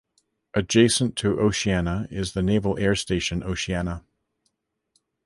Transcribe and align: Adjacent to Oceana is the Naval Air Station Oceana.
Adjacent 0.55 1.15
to 1.17 1.39
Oceana 1.39 2.07
is 2.09 2.33
the 2.33 2.41
Naval 2.41 2.75
Air 2.79 2.95
Station 2.95 3.43
Oceana. 3.43 4.03